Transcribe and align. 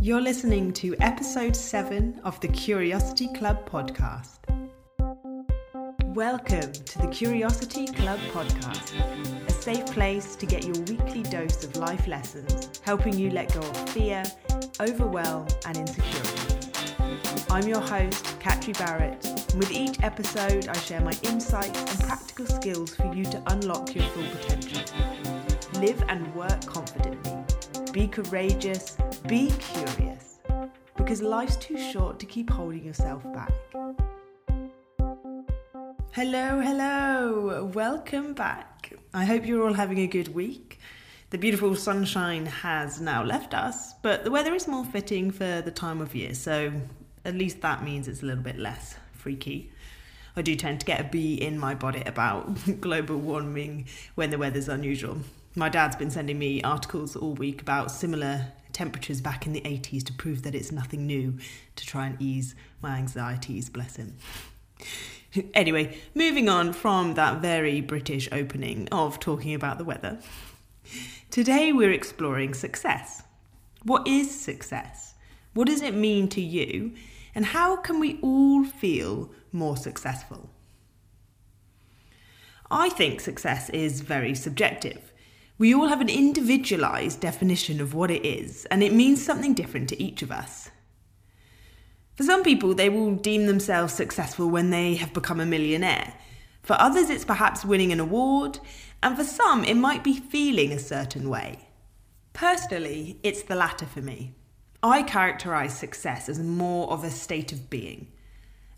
You're 0.00 0.20
listening 0.20 0.72
to 0.74 0.94
episode 1.00 1.56
7 1.56 2.20
of 2.22 2.38
the 2.40 2.46
Curiosity 2.46 3.26
Club 3.34 3.68
podcast. 3.68 4.38
Welcome 6.14 6.72
to 6.72 6.98
the 7.00 7.08
Curiosity 7.08 7.88
Club 7.88 8.20
podcast, 8.32 8.94
a 9.48 9.50
safe 9.50 9.84
place 9.86 10.36
to 10.36 10.46
get 10.46 10.64
your 10.64 10.76
weekly 10.84 11.24
dose 11.24 11.64
of 11.64 11.76
life 11.76 12.06
lessons, 12.06 12.80
helping 12.84 13.18
you 13.18 13.30
let 13.30 13.52
go 13.52 13.58
of 13.58 13.90
fear, 13.90 14.22
overwhelm, 14.80 15.48
and 15.66 15.76
insecurity. 15.78 16.70
I'm 17.50 17.66
your 17.66 17.80
host, 17.80 18.24
Catri 18.38 18.74
Barrett, 18.74 19.26
and 19.26 19.58
with 19.58 19.72
each 19.72 20.00
episode, 20.04 20.68
I 20.68 20.76
share 20.78 21.00
my 21.00 21.16
insights 21.24 21.80
and 21.80 22.08
practical 22.08 22.46
skills 22.46 22.94
for 22.94 23.12
you 23.12 23.24
to 23.24 23.42
unlock 23.48 23.96
your 23.96 24.04
full 24.04 24.22
potential. 24.22 24.80
Live 25.80 26.00
and 26.08 26.32
work 26.36 26.64
confidently. 26.66 27.37
Be 27.98 28.06
courageous. 28.06 28.96
Be 29.26 29.50
curious. 29.58 30.38
Because 30.96 31.20
life's 31.20 31.56
too 31.56 31.76
short 31.76 32.20
to 32.20 32.26
keep 32.26 32.48
holding 32.48 32.84
yourself 32.84 33.24
back. 33.34 33.50
Hello, 36.12 36.60
hello. 36.60 37.64
Welcome 37.74 38.34
back. 38.34 38.92
I 39.12 39.24
hope 39.24 39.44
you're 39.44 39.66
all 39.66 39.74
having 39.74 39.98
a 39.98 40.06
good 40.06 40.32
week. 40.32 40.78
The 41.30 41.38
beautiful 41.38 41.74
sunshine 41.74 42.46
has 42.46 43.00
now 43.00 43.24
left 43.24 43.52
us, 43.52 43.94
but 43.94 44.22
the 44.22 44.30
weather 44.30 44.54
is 44.54 44.68
more 44.68 44.84
fitting 44.84 45.32
for 45.32 45.60
the 45.60 45.72
time 45.72 46.00
of 46.00 46.14
year, 46.14 46.34
so 46.34 46.70
at 47.24 47.34
least 47.34 47.62
that 47.62 47.82
means 47.82 48.06
it's 48.06 48.22
a 48.22 48.26
little 48.26 48.44
bit 48.44 48.60
less 48.60 48.94
freaky. 49.10 49.72
I 50.36 50.42
do 50.42 50.54
tend 50.54 50.78
to 50.78 50.86
get 50.86 51.00
a 51.00 51.04
bee 51.04 51.34
in 51.34 51.58
my 51.58 51.74
bonnet 51.74 52.06
about 52.06 52.48
global 52.80 53.16
warming 53.16 53.88
when 54.14 54.30
the 54.30 54.38
weather's 54.38 54.68
unusual. 54.68 55.18
My 55.58 55.68
dad's 55.68 55.96
been 55.96 56.12
sending 56.12 56.38
me 56.38 56.62
articles 56.62 57.16
all 57.16 57.34
week 57.34 57.60
about 57.60 57.90
similar 57.90 58.52
temperatures 58.72 59.20
back 59.20 59.44
in 59.44 59.52
the 59.52 59.60
80s 59.62 60.04
to 60.04 60.12
prove 60.12 60.42
that 60.42 60.54
it's 60.54 60.70
nothing 60.70 61.04
new 61.04 61.36
to 61.74 61.84
try 61.84 62.06
and 62.06 62.22
ease 62.22 62.54
my 62.80 62.96
anxieties, 62.96 63.68
bless 63.68 63.96
him. 63.96 64.16
anyway, 65.54 65.98
moving 66.14 66.48
on 66.48 66.72
from 66.72 67.14
that 67.14 67.42
very 67.42 67.80
British 67.80 68.28
opening 68.30 68.86
of 68.92 69.18
talking 69.18 69.52
about 69.52 69.78
the 69.78 69.84
weather. 69.84 70.20
Today 71.28 71.72
we're 71.72 71.90
exploring 71.90 72.54
success. 72.54 73.24
What 73.82 74.06
is 74.06 74.30
success? 74.40 75.14
What 75.54 75.66
does 75.66 75.82
it 75.82 75.92
mean 75.92 76.28
to 76.28 76.40
you? 76.40 76.94
And 77.34 77.44
how 77.44 77.74
can 77.74 77.98
we 77.98 78.20
all 78.22 78.64
feel 78.64 79.32
more 79.50 79.76
successful? 79.76 80.50
I 82.70 82.90
think 82.90 83.20
success 83.20 83.70
is 83.70 84.02
very 84.02 84.36
subjective. 84.36 85.08
We 85.58 85.74
all 85.74 85.88
have 85.88 86.00
an 86.00 86.08
individualised 86.08 87.20
definition 87.20 87.80
of 87.80 87.92
what 87.92 88.12
it 88.12 88.24
is, 88.24 88.64
and 88.66 88.80
it 88.80 88.94
means 88.94 89.24
something 89.24 89.54
different 89.54 89.88
to 89.88 90.00
each 90.00 90.22
of 90.22 90.30
us. 90.30 90.70
For 92.14 92.22
some 92.22 92.44
people, 92.44 92.74
they 92.74 92.88
will 92.88 93.16
deem 93.16 93.46
themselves 93.46 93.92
successful 93.92 94.48
when 94.48 94.70
they 94.70 94.94
have 94.94 95.12
become 95.12 95.40
a 95.40 95.46
millionaire. 95.46 96.14
For 96.62 96.80
others, 96.80 97.10
it's 97.10 97.24
perhaps 97.24 97.64
winning 97.64 97.90
an 97.90 97.98
award, 97.98 98.60
and 99.02 99.16
for 99.16 99.24
some, 99.24 99.64
it 99.64 99.74
might 99.74 100.04
be 100.04 100.20
feeling 100.20 100.70
a 100.70 100.78
certain 100.78 101.28
way. 101.28 101.68
Personally, 102.32 103.18
it's 103.24 103.42
the 103.42 103.56
latter 103.56 103.86
for 103.86 104.00
me. 104.00 104.34
I 104.80 105.02
characterise 105.02 105.72
success 105.72 106.28
as 106.28 106.38
more 106.38 106.88
of 106.92 107.02
a 107.02 107.10
state 107.10 107.50
of 107.50 107.68
being, 107.68 108.12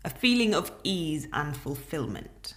a 0.03 0.09
feeling 0.09 0.55
of 0.55 0.71
ease 0.83 1.27
and 1.31 1.55
fulfillment. 1.55 2.55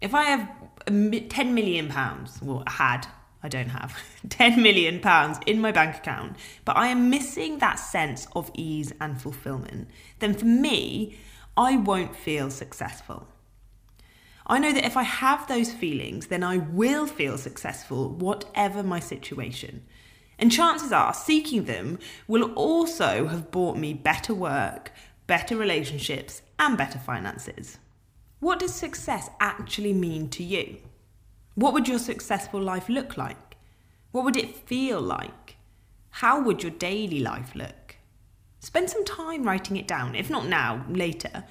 If 0.00 0.14
I 0.14 0.24
have 0.24 0.48
10 0.86 1.54
million 1.54 1.88
pounds, 1.88 2.40
well, 2.42 2.62
had, 2.66 3.06
I 3.42 3.48
don't 3.48 3.68
have, 3.68 3.96
10 4.28 4.62
million 4.62 5.00
pounds 5.00 5.38
in 5.46 5.60
my 5.60 5.72
bank 5.72 5.96
account, 5.96 6.36
but 6.64 6.76
I 6.76 6.88
am 6.88 7.10
missing 7.10 7.58
that 7.58 7.76
sense 7.76 8.26
of 8.34 8.50
ease 8.54 8.92
and 9.00 9.20
fulfillment, 9.20 9.88
then 10.18 10.34
for 10.34 10.46
me, 10.46 11.16
I 11.56 11.76
won't 11.76 12.16
feel 12.16 12.50
successful. 12.50 13.28
I 14.46 14.58
know 14.58 14.72
that 14.72 14.84
if 14.84 14.96
I 14.96 15.02
have 15.02 15.46
those 15.46 15.72
feelings, 15.72 16.26
then 16.26 16.42
I 16.42 16.58
will 16.58 17.06
feel 17.06 17.38
successful, 17.38 18.10
whatever 18.10 18.82
my 18.82 19.00
situation. 19.00 19.84
And 20.38 20.50
chances 20.50 20.92
are, 20.92 21.14
seeking 21.14 21.64
them 21.64 21.98
will 22.26 22.52
also 22.54 23.28
have 23.28 23.50
brought 23.50 23.76
me 23.76 23.94
better 23.94 24.34
work, 24.34 24.90
better 25.26 25.56
relationships, 25.56 26.42
and 26.58 26.76
better 26.76 26.98
finances. 26.98 27.78
What 28.42 28.58
does 28.58 28.74
success 28.74 29.30
actually 29.38 29.92
mean 29.92 30.28
to 30.30 30.42
you? 30.42 30.78
What 31.54 31.72
would 31.74 31.86
your 31.86 32.00
successful 32.00 32.60
life 32.60 32.88
look 32.88 33.16
like? 33.16 33.56
What 34.10 34.24
would 34.24 34.36
it 34.36 34.66
feel 34.66 35.00
like? 35.00 35.54
How 36.10 36.42
would 36.42 36.60
your 36.60 36.72
daily 36.72 37.20
life 37.20 37.54
look? 37.54 37.94
Spend 38.58 38.90
some 38.90 39.04
time 39.04 39.44
writing 39.44 39.76
it 39.76 39.86
down, 39.86 40.16
if 40.16 40.28
not 40.28 40.48
now, 40.48 40.84
later. 40.88 41.44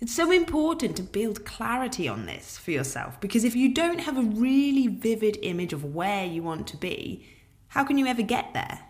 It's 0.00 0.12
so 0.12 0.32
important 0.32 0.96
to 0.96 1.04
build 1.04 1.44
clarity 1.44 2.08
on 2.08 2.26
this 2.26 2.58
for 2.58 2.72
yourself 2.72 3.20
because 3.20 3.44
if 3.44 3.54
you 3.54 3.72
don't 3.72 4.00
have 4.00 4.18
a 4.18 4.22
really 4.22 4.88
vivid 4.88 5.38
image 5.40 5.72
of 5.72 5.94
where 5.94 6.26
you 6.26 6.42
want 6.42 6.66
to 6.66 6.76
be, 6.76 7.24
how 7.68 7.84
can 7.84 7.96
you 7.96 8.06
ever 8.08 8.22
get 8.22 8.52
there? 8.54 8.80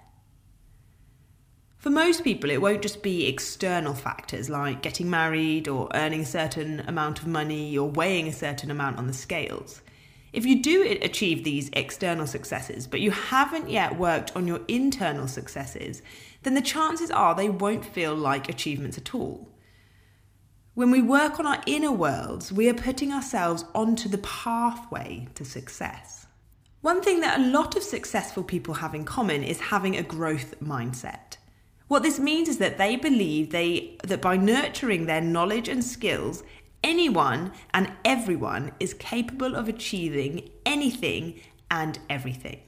For 1.84 1.90
most 1.90 2.24
people, 2.24 2.48
it 2.48 2.62
won't 2.62 2.80
just 2.80 3.02
be 3.02 3.26
external 3.26 3.92
factors 3.92 4.48
like 4.48 4.80
getting 4.80 5.10
married 5.10 5.68
or 5.68 5.90
earning 5.92 6.22
a 6.22 6.24
certain 6.24 6.80
amount 6.88 7.18
of 7.18 7.26
money 7.26 7.76
or 7.76 7.90
weighing 7.90 8.26
a 8.26 8.32
certain 8.32 8.70
amount 8.70 8.96
on 8.96 9.06
the 9.06 9.12
scales. 9.12 9.82
If 10.32 10.46
you 10.46 10.62
do 10.62 10.96
achieve 11.02 11.44
these 11.44 11.68
external 11.74 12.26
successes, 12.26 12.86
but 12.86 13.02
you 13.02 13.10
haven't 13.10 13.68
yet 13.68 13.98
worked 13.98 14.34
on 14.34 14.46
your 14.46 14.62
internal 14.66 15.28
successes, 15.28 16.00
then 16.42 16.54
the 16.54 16.62
chances 16.62 17.10
are 17.10 17.34
they 17.34 17.50
won't 17.50 17.84
feel 17.84 18.14
like 18.14 18.48
achievements 18.48 18.96
at 18.96 19.14
all. 19.14 19.52
When 20.72 20.90
we 20.90 21.02
work 21.02 21.38
on 21.38 21.46
our 21.46 21.62
inner 21.66 21.92
worlds, 21.92 22.50
we 22.50 22.66
are 22.70 22.72
putting 22.72 23.12
ourselves 23.12 23.66
onto 23.74 24.08
the 24.08 24.16
pathway 24.16 25.28
to 25.34 25.44
success. 25.44 26.24
One 26.80 27.02
thing 27.02 27.20
that 27.20 27.40
a 27.40 27.44
lot 27.44 27.76
of 27.76 27.82
successful 27.82 28.42
people 28.42 28.72
have 28.72 28.94
in 28.94 29.04
common 29.04 29.42
is 29.42 29.60
having 29.60 29.98
a 29.98 30.02
growth 30.02 30.54
mindset. 30.62 31.36
What 31.88 32.02
this 32.02 32.18
means 32.18 32.48
is 32.48 32.58
that 32.58 32.78
they 32.78 32.96
believe 32.96 33.50
they 33.50 33.96
that 34.04 34.22
by 34.22 34.36
nurturing 34.36 35.06
their 35.06 35.20
knowledge 35.20 35.68
and 35.68 35.84
skills, 35.84 36.42
anyone 36.82 37.52
and 37.72 37.92
everyone 38.04 38.72
is 38.80 38.94
capable 38.94 39.54
of 39.54 39.68
achieving 39.68 40.50
anything 40.64 41.40
and 41.70 41.98
everything. 42.08 42.60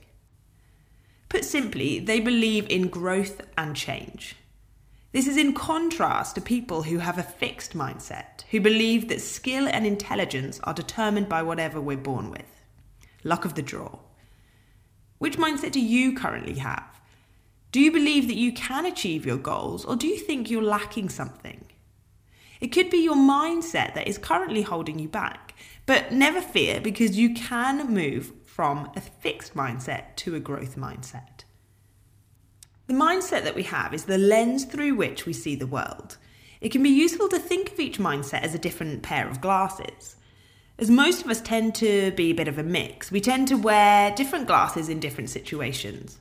Put 1.28 1.44
simply, 1.44 1.98
they 1.98 2.20
believe 2.20 2.68
in 2.68 2.88
growth 2.88 3.40
and 3.58 3.74
change. 3.74 4.36
This 5.12 5.26
is 5.26 5.36
in 5.36 5.54
contrast 5.54 6.34
to 6.34 6.40
people 6.40 6.82
who 6.82 6.98
have 6.98 7.18
a 7.18 7.22
fixed 7.22 7.72
mindset, 7.72 8.42
who 8.50 8.60
believe 8.60 9.08
that 9.08 9.20
skill 9.22 9.66
and 9.66 9.86
intelligence 9.86 10.60
are 10.64 10.74
determined 10.74 11.28
by 11.28 11.42
whatever 11.42 11.80
we're 11.80 11.96
born 11.96 12.30
with. 12.30 12.64
Luck 13.24 13.44
of 13.44 13.54
the 13.54 13.62
draw. 13.62 13.98
Which 15.18 15.38
mindset 15.38 15.72
do 15.72 15.80
you 15.80 16.14
currently 16.14 16.58
have? 16.58 17.00
Do 17.76 17.82
you 17.82 17.92
believe 17.92 18.26
that 18.28 18.38
you 18.38 18.52
can 18.52 18.86
achieve 18.86 19.26
your 19.26 19.36
goals 19.36 19.84
or 19.84 19.96
do 19.96 20.06
you 20.06 20.16
think 20.16 20.48
you're 20.48 20.62
lacking 20.62 21.10
something? 21.10 21.66
It 22.58 22.68
could 22.68 22.88
be 22.88 23.04
your 23.04 23.16
mindset 23.16 23.92
that 23.92 24.08
is 24.08 24.16
currently 24.16 24.62
holding 24.62 24.98
you 24.98 25.08
back, 25.08 25.54
but 25.84 26.10
never 26.10 26.40
fear 26.40 26.80
because 26.80 27.18
you 27.18 27.34
can 27.34 27.92
move 27.92 28.32
from 28.46 28.90
a 28.96 29.02
fixed 29.02 29.54
mindset 29.54 30.16
to 30.16 30.34
a 30.34 30.40
growth 30.40 30.76
mindset. 30.76 31.44
The 32.86 32.94
mindset 32.94 33.44
that 33.44 33.54
we 33.54 33.64
have 33.64 33.92
is 33.92 34.04
the 34.04 34.16
lens 34.16 34.64
through 34.64 34.94
which 34.94 35.26
we 35.26 35.34
see 35.34 35.54
the 35.54 35.66
world. 35.66 36.16
It 36.62 36.70
can 36.70 36.82
be 36.82 36.88
useful 36.88 37.28
to 37.28 37.38
think 37.38 37.72
of 37.72 37.78
each 37.78 37.98
mindset 37.98 38.40
as 38.40 38.54
a 38.54 38.58
different 38.58 39.02
pair 39.02 39.28
of 39.28 39.42
glasses 39.42 40.16
as 40.78 40.90
most 40.90 41.24
of 41.24 41.30
us 41.30 41.42
tend 41.42 41.74
to 41.74 42.10
be 42.12 42.30
a 42.30 42.34
bit 42.34 42.48
of 42.48 42.56
a 42.56 42.62
mix. 42.62 43.10
We 43.10 43.20
tend 43.20 43.48
to 43.48 43.56
wear 43.56 44.12
different 44.12 44.46
glasses 44.46 44.88
in 44.88 44.98
different 44.98 45.28
situations. 45.28 46.18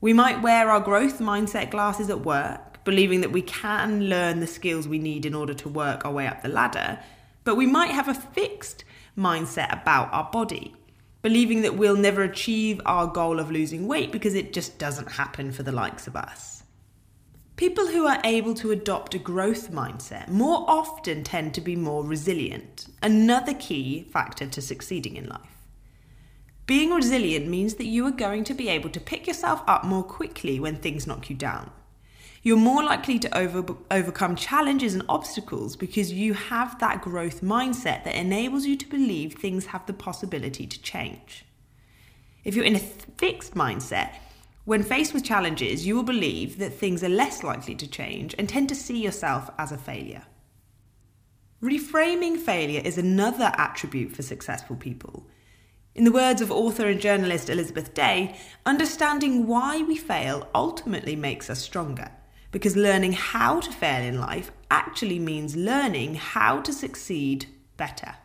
We 0.00 0.12
might 0.12 0.42
wear 0.42 0.70
our 0.70 0.80
growth 0.80 1.18
mindset 1.18 1.70
glasses 1.70 2.10
at 2.10 2.24
work, 2.24 2.84
believing 2.84 3.22
that 3.22 3.32
we 3.32 3.42
can 3.42 4.08
learn 4.08 4.40
the 4.40 4.46
skills 4.46 4.86
we 4.86 4.98
need 4.98 5.24
in 5.24 5.34
order 5.34 5.54
to 5.54 5.68
work 5.68 6.04
our 6.04 6.12
way 6.12 6.26
up 6.26 6.42
the 6.42 6.48
ladder, 6.48 6.98
but 7.44 7.56
we 7.56 7.66
might 7.66 7.90
have 7.90 8.08
a 8.08 8.14
fixed 8.14 8.84
mindset 9.16 9.72
about 9.82 10.12
our 10.12 10.28
body, 10.30 10.74
believing 11.22 11.62
that 11.62 11.76
we'll 11.76 11.96
never 11.96 12.22
achieve 12.22 12.80
our 12.84 13.06
goal 13.06 13.38
of 13.38 13.50
losing 13.50 13.86
weight 13.86 14.12
because 14.12 14.34
it 14.34 14.52
just 14.52 14.78
doesn't 14.78 15.12
happen 15.12 15.52
for 15.52 15.62
the 15.62 15.72
likes 15.72 16.06
of 16.06 16.16
us. 16.16 16.64
People 17.56 17.86
who 17.86 18.06
are 18.06 18.20
able 18.24 18.52
to 18.54 18.72
adopt 18.72 19.14
a 19.14 19.18
growth 19.18 19.70
mindset 19.70 20.28
more 20.28 20.64
often 20.68 21.22
tend 21.22 21.54
to 21.54 21.60
be 21.60 21.76
more 21.76 22.04
resilient, 22.04 22.88
another 23.00 23.54
key 23.54 24.02
factor 24.10 24.46
to 24.46 24.60
succeeding 24.60 25.16
in 25.16 25.28
life. 25.28 25.53
Being 26.66 26.90
resilient 26.90 27.46
means 27.46 27.74
that 27.74 27.86
you 27.86 28.06
are 28.06 28.10
going 28.10 28.44
to 28.44 28.54
be 28.54 28.68
able 28.68 28.90
to 28.90 29.00
pick 29.00 29.26
yourself 29.26 29.62
up 29.66 29.84
more 29.84 30.02
quickly 30.02 30.58
when 30.58 30.76
things 30.76 31.06
knock 31.06 31.28
you 31.28 31.36
down. 31.36 31.70
You're 32.42 32.56
more 32.56 32.82
likely 32.82 33.18
to 33.18 33.38
over, 33.38 33.64
overcome 33.90 34.36
challenges 34.36 34.94
and 34.94 35.04
obstacles 35.08 35.76
because 35.76 36.12
you 36.12 36.34
have 36.34 36.78
that 36.78 37.02
growth 37.02 37.40
mindset 37.40 38.04
that 38.04 38.14
enables 38.14 38.66
you 38.66 38.76
to 38.76 38.86
believe 38.86 39.34
things 39.34 39.66
have 39.66 39.86
the 39.86 39.92
possibility 39.92 40.66
to 40.66 40.82
change. 40.82 41.44
If 42.44 42.54
you're 42.54 42.64
in 42.64 42.76
a 42.76 42.80
fixed 42.80 43.54
mindset, 43.54 44.10
When 44.64 44.82
faced 44.82 45.12
with 45.12 45.24
challenges, 45.24 45.86
you 45.86 45.94
will 45.94 46.04
believe 46.04 46.58
that 46.58 46.72
things 46.72 47.04
are 47.04 47.08
less 47.08 47.42
likely 47.42 47.74
to 47.74 47.86
change 47.86 48.34
and 48.38 48.48
tend 48.48 48.70
to 48.70 48.74
see 48.74 48.98
yourself 48.98 49.50
as 49.58 49.72
a 49.72 49.76
failure. 49.76 50.22
Reframing 51.62 52.38
failure 52.38 52.80
is 52.82 52.96
another 52.96 53.52
attribute 53.58 54.12
for 54.16 54.22
successful 54.22 54.76
people. 54.76 55.26
In 55.94 56.02
the 56.02 56.10
words 56.10 56.42
of 56.42 56.50
author 56.50 56.88
and 56.88 57.00
journalist 57.00 57.48
Elizabeth 57.48 57.94
Day, 57.94 58.36
understanding 58.66 59.46
why 59.46 59.80
we 59.82 59.96
fail 59.96 60.48
ultimately 60.52 61.14
makes 61.14 61.48
us 61.48 61.60
stronger, 61.60 62.10
because 62.50 62.74
learning 62.74 63.12
how 63.12 63.60
to 63.60 63.70
fail 63.70 64.02
in 64.02 64.18
life 64.20 64.50
actually 64.72 65.20
means 65.20 65.54
learning 65.54 66.16
how 66.16 66.60
to 66.62 66.72
succeed 66.72 67.46
better. 67.76 68.16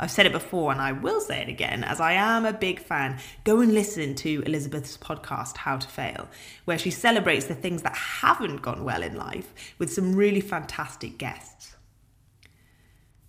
I've 0.00 0.10
said 0.10 0.24
it 0.24 0.32
before 0.32 0.72
and 0.72 0.80
I 0.80 0.92
will 0.92 1.20
say 1.20 1.42
it 1.42 1.50
again, 1.50 1.84
as 1.84 2.00
I 2.00 2.12
am 2.12 2.46
a 2.46 2.54
big 2.54 2.80
fan. 2.80 3.18
Go 3.44 3.60
and 3.60 3.74
listen 3.74 4.14
to 4.14 4.42
Elizabeth's 4.46 4.96
podcast, 4.96 5.58
How 5.58 5.76
to 5.76 5.88
Fail, 5.88 6.26
where 6.64 6.78
she 6.78 6.90
celebrates 6.90 7.44
the 7.44 7.54
things 7.54 7.82
that 7.82 7.96
haven't 7.96 8.62
gone 8.62 8.82
well 8.82 9.02
in 9.02 9.14
life 9.14 9.52
with 9.76 9.92
some 9.92 10.16
really 10.16 10.40
fantastic 10.40 11.18
guests. 11.18 11.74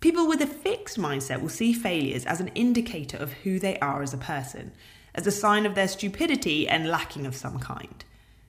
People 0.00 0.26
with 0.26 0.40
a 0.40 0.46
fixed 0.90 0.98
mindset 0.98 1.40
will 1.40 1.48
see 1.48 1.72
failures 1.72 2.24
as 2.24 2.40
an 2.40 2.48
indicator 2.48 3.16
of 3.16 3.32
who 3.44 3.60
they 3.60 3.78
are 3.78 4.02
as 4.02 4.12
a 4.12 4.18
person, 4.18 4.72
as 5.14 5.24
a 5.24 5.30
sign 5.30 5.64
of 5.64 5.76
their 5.76 5.86
stupidity 5.86 6.66
and 6.66 6.88
lacking 6.88 7.26
of 7.26 7.36
some 7.36 7.60
kind. 7.60 8.04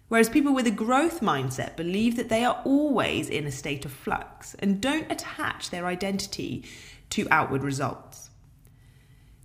Whereas 0.08 0.28
people 0.28 0.52
with 0.52 0.66
a 0.66 0.72
growth 0.72 1.22
mindset 1.22 1.76
believe 1.76 2.16
that 2.16 2.30
they 2.30 2.44
are 2.44 2.60
always 2.66 3.30
in 3.30 3.46
a 3.46 3.52
state 3.52 3.86
of 3.86 3.92
flux 3.92 4.56
and 4.56 4.82
don't 4.82 5.12
attach 5.12 5.70
their 5.70 5.86
identity 5.86 6.66
to 7.12 7.28
outward 7.30 7.64
results. 7.64 8.32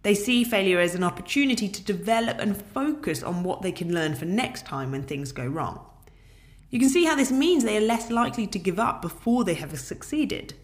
They 0.03 0.15
see 0.15 0.43
failure 0.43 0.81
as 0.81 0.95
an 0.95 1.05
opportunity 1.05 1.69
to 1.69 1.85
develop 1.85 2.39
and 2.39 2.57
focus 2.57 3.23
on 3.23 3.43
what 3.43 3.61
they 3.61 3.73
can 3.73 3.93
learn 3.93 4.15
for 4.15 4.25
next 4.25 4.65
time 4.65 4.93
when 4.93 5.03
things 5.03 5.33
go 5.33 5.47
wrong. 5.47 5.85
You 6.71 6.81
can 6.81 6.89
see 6.89 7.05
how 7.05 7.15
this 7.15 7.31
means 7.31 7.63
they 7.63 7.77
are 7.77 7.93
less 7.93 8.11
likely 8.11 8.47
to 8.47 8.59
give 8.59 8.79
up 8.79 9.03
before 9.03 9.45
they 9.45 9.55
have 9.55 9.79
succeeded. 9.79 10.55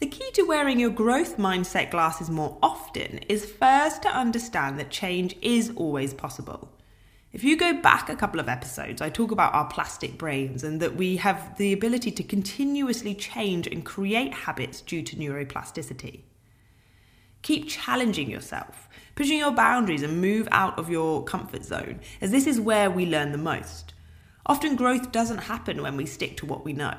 The 0.00 0.06
key 0.06 0.30
to 0.32 0.44
wearing 0.44 0.80
your 0.80 0.88
growth 0.88 1.36
mindset 1.36 1.90
glasses 1.90 2.30
more 2.30 2.56
often 2.62 3.18
is 3.28 3.44
first 3.44 4.00
to 4.00 4.08
understand 4.08 4.78
that 4.78 4.88
change 4.88 5.36
is 5.42 5.72
always 5.76 6.14
possible. 6.14 6.72
If 7.34 7.44
you 7.44 7.54
go 7.54 7.74
back 7.74 8.08
a 8.08 8.16
couple 8.16 8.40
of 8.40 8.48
episodes, 8.48 9.02
I 9.02 9.10
talk 9.10 9.30
about 9.30 9.52
our 9.52 9.66
plastic 9.66 10.16
brains 10.16 10.64
and 10.64 10.80
that 10.80 10.96
we 10.96 11.18
have 11.18 11.58
the 11.58 11.74
ability 11.74 12.12
to 12.12 12.22
continuously 12.22 13.14
change 13.14 13.66
and 13.66 13.84
create 13.84 14.32
habits 14.32 14.80
due 14.80 15.02
to 15.02 15.16
neuroplasticity. 15.16 16.22
Keep 17.42 17.68
challenging 17.68 18.30
yourself, 18.30 18.88
pushing 19.16 19.38
your 19.38 19.52
boundaries, 19.52 20.02
and 20.02 20.18
move 20.18 20.48
out 20.50 20.78
of 20.78 20.88
your 20.88 21.22
comfort 21.24 21.62
zone, 21.62 22.00
as 22.22 22.30
this 22.30 22.46
is 22.46 22.58
where 22.58 22.90
we 22.90 23.04
learn 23.04 23.32
the 23.32 23.38
most. 23.38 23.92
Often, 24.46 24.76
growth 24.76 25.12
doesn't 25.12 25.38
happen 25.44 25.82
when 25.82 25.98
we 25.98 26.06
stick 26.06 26.38
to 26.38 26.46
what 26.46 26.64
we 26.64 26.72
know. 26.72 26.96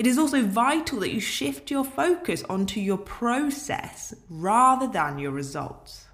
It 0.00 0.06
is 0.06 0.16
also 0.16 0.42
vital 0.42 1.00
that 1.00 1.12
you 1.12 1.20
shift 1.20 1.70
your 1.70 1.84
focus 1.84 2.42
onto 2.48 2.80
your 2.80 2.96
process 2.96 4.14
rather 4.30 4.86
than 4.86 5.18
your 5.18 5.30
results. 5.30 6.06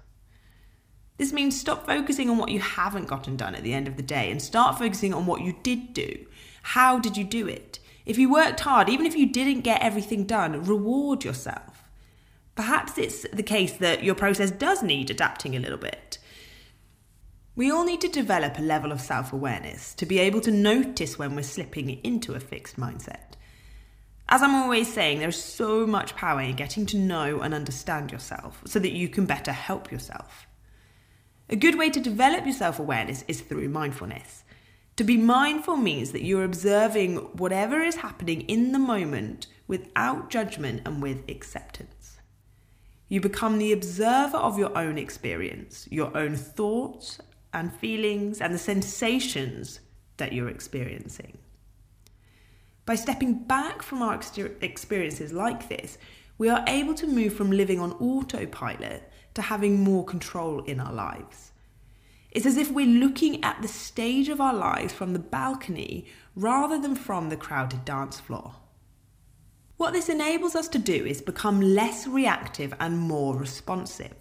This 1.15 1.31
means 1.31 1.57
stop 1.57 1.85
focusing 1.85 2.29
on 2.29 2.37
what 2.37 2.51
you 2.51 2.59
haven't 2.59 3.07
gotten 3.07 3.37
done 3.37 3.55
at 3.55 3.63
the 3.63 3.73
end 3.73 3.87
of 3.87 3.95
the 3.95 4.03
day 4.03 4.29
and 4.29 4.41
start 4.41 4.77
focusing 4.77 5.13
on 5.13 5.25
what 5.25 5.39
you 5.39 5.55
did 5.63 5.93
do. 5.93 6.25
How 6.63 6.99
did 6.99 7.15
you 7.15 7.23
do 7.23 7.47
it? 7.47 7.79
If 8.05 8.17
you 8.17 8.29
worked 8.29 8.59
hard, 8.59 8.89
even 8.89 9.05
if 9.05 9.15
you 9.15 9.25
didn't 9.31 9.61
get 9.61 9.81
everything 9.81 10.25
done, 10.25 10.65
reward 10.65 11.23
yourself. 11.23 11.89
Perhaps 12.55 12.97
it's 12.97 13.25
the 13.31 13.41
case 13.41 13.71
that 13.77 14.03
your 14.03 14.15
process 14.15 14.51
does 14.51 14.83
need 14.83 15.09
adapting 15.09 15.55
a 15.55 15.59
little 15.59 15.77
bit. 15.77 16.17
We 17.55 17.71
all 17.71 17.85
need 17.85 18.01
to 18.01 18.09
develop 18.09 18.57
a 18.57 18.61
level 18.61 18.91
of 18.91 18.99
self 18.99 19.31
awareness 19.31 19.93
to 19.93 20.05
be 20.05 20.19
able 20.19 20.41
to 20.41 20.51
notice 20.51 21.17
when 21.17 21.37
we're 21.37 21.43
slipping 21.43 21.89
into 22.03 22.33
a 22.33 22.41
fixed 22.41 22.75
mindset. 22.75 23.36
As 24.29 24.41
I'm 24.41 24.55
always 24.55 24.91
saying, 24.91 25.19
there's 25.19 25.41
so 25.41 25.87
much 25.87 26.15
power 26.15 26.41
in 26.41 26.55
getting 26.55 26.85
to 26.87 26.97
know 26.97 27.39
and 27.39 27.53
understand 27.53 28.11
yourself 28.11 28.61
so 28.65 28.77
that 28.79 28.91
you 28.91 29.07
can 29.07 29.25
better 29.25 29.53
help 29.53 29.89
yourself. 29.89 30.47
A 31.49 31.55
good 31.55 31.77
way 31.77 31.89
to 31.89 31.99
develop 32.01 32.43
your 32.43 32.53
self 32.53 32.77
awareness 32.77 33.23
is 33.29 33.39
through 33.39 33.69
mindfulness. 33.69 34.43
To 34.97 35.05
be 35.05 35.15
mindful 35.15 35.77
means 35.77 36.11
that 36.11 36.25
you're 36.25 36.43
observing 36.43 37.17
whatever 37.37 37.81
is 37.81 37.97
happening 37.97 38.41
in 38.41 38.73
the 38.73 38.79
moment 38.79 39.47
without 39.65 40.29
judgment 40.29 40.81
and 40.85 41.01
with 41.01 41.29
acceptance. 41.29 42.17
You 43.07 43.21
become 43.21 43.59
the 43.59 43.71
observer 43.71 44.37
of 44.37 44.59
your 44.59 44.77
own 44.77 44.97
experience, 44.97 45.87
your 45.89 46.15
own 46.17 46.35
thoughts 46.35 47.19
and 47.53 47.73
feelings, 47.73 48.41
and 48.41 48.53
the 48.53 48.59
sensations 48.59 49.79
that 50.17 50.33
you're 50.33 50.49
experiencing. 50.49 51.37
By 52.87 52.95
stepping 52.95 53.33
back 53.33 53.81
from 53.81 54.01
our 54.01 54.17
experiences 54.61 55.33
like 55.33 55.67
this, 55.67 55.97
we 56.37 56.47
are 56.47 56.63
able 56.67 56.93
to 56.93 57.05
move 57.05 57.33
from 57.33 57.51
living 57.51 57.81
on 57.81 57.91
autopilot 57.99 59.11
to 59.33 59.41
having 59.41 59.83
more 59.83 60.05
control 60.05 60.63
in 60.63 60.79
our 60.79 60.93
lives. 60.93 61.51
It's 62.31 62.45
as 62.45 62.55
if 62.55 62.71
we're 62.71 62.87
looking 62.87 63.43
at 63.43 63.61
the 63.61 63.67
stage 63.67 64.29
of 64.29 64.39
our 64.39 64.53
lives 64.53 64.93
from 64.93 65.11
the 65.11 65.19
balcony 65.19 66.05
rather 66.33 66.79
than 66.79 66.95
from 66.95 67.27
the 67.27 67.35
crowded 67.35 67.83
dance 67.83 68.21
floor. 68.21 68.55
What 69.75 69.91
this 69.91 70.07
enables 70.07 70.55
us 70.55 70.69
to 70.69 70.79
do 70.79 71.05
is 71.05 71.21
become 71.21 71.59
less 71.59 72.07
reactive 72.07 72.73
and 72.79 72.97
more 72.97 73.35
responsive. 73.35 74.15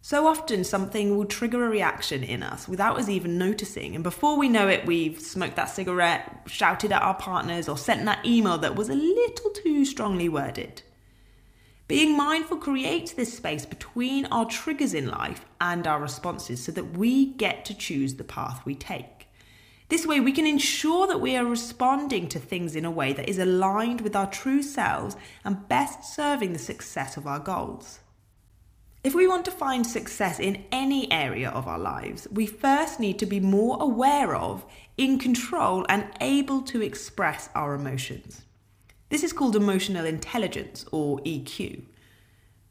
So 0.00 0.26
often, 0.26 0.62
something 0.62 1.16
will 1.16 1.24
trigger 1.24 1.64
a 1.64 1.68
reaction 1.68 2.22
in 2.22 2.42
us 2.42 2.68
without 2.68 2.98
us 2.98 3.08
even 3.08 3.38
noticing, 3.38 3.94
and 3.94 4.04
before 4.04 4.38
we 4.38 4.48
know 4.48 4.68
it, 4.68 4.86
we've 4.86 5.20
smoked 5.20 5.56
that 5.56 5.70
cigarette, 5.70 6.42
shouted 6.46 6.92
at 6.92 7.02
our 7.02 7.14
partners, 7.14 7.68
or 7.68 7.76
sent 7.76 8.04
that 8.04 8.24
email 8.24 8.56
that 8.58 8.76
was 8.76 8.88
a 8.88 8.94
little 8.94 9.50
too 9.50 9.84
strongly 9.84 10.28
worded. 10.28 10.82
Being 11.88 12.16
mindful 12.16 12.56
creates 12.56 13.12
this 13.12 13.36
space 13.36 13.64
between 13.64 14.26
our 14.26 14.44
triggers 14.44 14.92
in 14.92 15.08
life 15.08 15.44
and 15.60 15.86
our 15.86 16.00
responses 16.00 16.62
so 16.62 16.72
that 16.72 16.96
we 16.96 17.26
get 17.26 17.64
to 17.66 17.74
choose 17.76 18.14
the 18.14 18.24
path 18.24 18.64
we 18.64 18.74
take. 18.74 19.28
This 19.88 20.04
way, 20.04 20.18
we 20.18 20.32
can 20.32 20.46
ensure 20.46 21.06
that 21.06 21.20
we 21.20 21.36
are 21.36 21.44
responding 21.44 22.28
to 22.30 22.40
things 22.40 22.74
in 22.74 22.84
a 22.84 22.90
way 22.90 23.12
that 23.12 23.28
is 23.28 23.38
aligned 23.38 24.00
with 24.00 24.16
our 24.16 24.28
true 24.28 24.62
selves 24.64 25.16
and 25.44 25.68
best 25.68 26.12
serving 26.12 26.52
the 26.52 26.58
success 26.58 27.16
of 27.16 27.24
our 27.24 27.38
goals. 27.38 28.00
If 29.06 29.14
we 29.14 29.28
want 29.28 29.44
to 29.44 29.52
find 29.52 29.86
success 29.86 30.40
in 30.40 30.64
any 30.72 31.08
area 31.12 31.50
of 31.50 31.68
our 31.68 31.78
lives, 31.78 32.26
we 32.28 32.44
first 32.44 32.98
need 32.98 33.20
to 33.20 33.24
be 33.24 33.38
more 33.38 33.80
aware 33.80 34.34
of, 34.34 34.66
in 34.96 35.20
control, 35.20 35.86
and 35.88 36.08
able 36.20 36.60
to 36.62 36.82
express 36.82 37.48
our 37.54 37.76
emotions. 37.76 38.42
This 39.08 39.22
is 39.22 39.32
called 39.32 39.54
emotional 39.54 40.06
intelligence 40.06 40.86
or 40.90 41.20
EQ. 41.20 41.84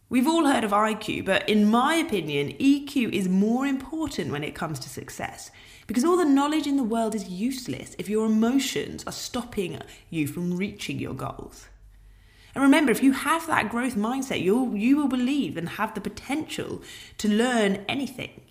We've 0.10 0.27
all 0.27 0.45
heard 0.45 0.65
of 0.65 0.71
IQ, 0.71 1.24
but 1.24 1.48
in 1.48 1.71
my 1.71 1.95
opinion, 1.95 2.50
EQ 2.60 3.13
is 3.13 3.29
more 3.29 3.65
important 3.65 4.33
when 4.33 4.43
it 4.43 4.55
comes 4.55 4.77
to 4.79 4.89
success 4.89 5.51
because 5.88 6.03
all 6.03 6.17
the 6.17 6.25
knowledge 6.25 6.67
in 6.67 6.75
the 6.75 6.83
world 6.83 7.15
is 7.15 7.29
useless 7.29 7.95
if 7.98 8.10
your 8.10 8.25
emotions 8.25 9.05
are 9.07 9.13
stopping 9.13 9.79
you 10.10 10.27
from 10.27 10.57
reaching 10.57 11.00
your 11.00 11.13
goals. 11.13 11.69
And 12.55 12.63
remember, 12.63 12.91
if 12.91 13.03
you 13.03 13.12
have 13.12 13.45
that 13.47 13.69
growth 13.69 13.95
mindset, 13.95 14.41
you'll, 14.41 14.75
you 14.75 14.97
will 14.97 15.07
believe 15.07 15.57
and 15.57 15.69
have 15.69 15.93
the 15.93 16.01
potential 16.01 16.81
to 17.19 17.27
learn 17.29 17.85
anything. 17.88 18.41